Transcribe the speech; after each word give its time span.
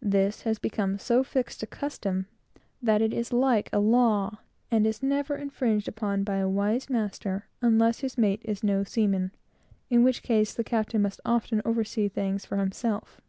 This 0.00 0.40
has 0.44 0.58
become 0.58 0.98
so 0.98 1.22
fixed 1.22 1.62
a 1.62 1.66
custom, 1.66 2.28
that 2.80 3.02
it 3.02 3.12
is 3.12 3.30
like 3.30 3.68
a 3.74 3.78
law, 3.78 4.38
and 4.70 4.86
is 4.86 5.02
never 5.02 5.36
infringed 5.36 5.86
upon 5.86 6.24
by 6.24 6.36
a 6.36 6.48
wise 6.48 6.88
master, 6.88 7.44
unless 7.60 8.00
his 8.00 8.16
mate 8.16 8.40
is 8.42 8.64
no 8.64 8.84
seaman; 8.84 9.32
in 9.90 10.02
which 10.02 10.22
case, 10.22 10.54
the 10.54 10.64
captain 10.64 11.02
must 11.02 11.20
often 11.26 11.60
oversee 11.66 12.08
things 12.08 12.46
for 12.46 12.56
himself. 12.56 13.20